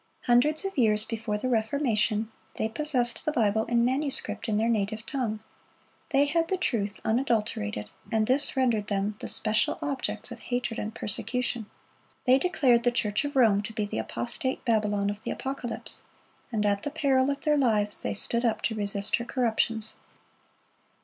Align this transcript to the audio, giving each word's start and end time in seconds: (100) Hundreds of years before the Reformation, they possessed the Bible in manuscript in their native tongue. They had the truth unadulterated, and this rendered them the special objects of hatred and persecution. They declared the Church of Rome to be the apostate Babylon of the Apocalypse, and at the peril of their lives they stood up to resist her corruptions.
(100) 0.25 0.33
Hundreds 0.33 0.65
of 0.65 0.75
years 0.79 1.05
before 1.05 1.37
the 1.37 1.47
Reformation, 1.47 2.31
they 2.55 2.67
possessed 2.67 3.23
the 3.23 3.31
Bible 3.31 3.65
in 3.65 3.85
manuscript 3.85 4.49
in 4.49 4.57
their 4.57 4.67
native 4.67 5.05
tongue. 5.05 5.41
They 6.09 6.25
had 6.25 6.47
the 6.47 6.57
truth 6.57 6.99
unadulterated, 7.05 7.87
and 8.11 8.25
this 8.25 8.57
rendered 8.57 8.87
them 8.87 9.15
the 9.19 9.27
special 9.27 9.77
objects 9.79 10.31
of 10.31 10.39
hatred 10.39 10.79
and 10.79 10.95
persecution. 10.95 11.67
They 12.25 12.39
declared 12.39 12.81
the 12.81 12.89
Church 12.91 13.23
of 13.25 13.35
Rome 13.35 13.61
to 13.61 13.73
be 13.73 13.85
the 13.85 13.99
apostate 13.99 14.65
Babylon 14.65 15.11
of 15.11 15.21
the 15.21 15.29
Apocalypse, 15.29 16.01
and 16.51 16.65
at 16.65 16.81
the 16.81 16.89
peril 16.89 17.29
of 17.29 17.41
their 17.41 17.55
lives 17.55 18.01
they 18.01 18.15
stood 18.15 18.43
up 18.43 18.63
to 18.63 18.73
resist 18.73 19.17
her 19.17 19.25
corruptions. 19.25 19.97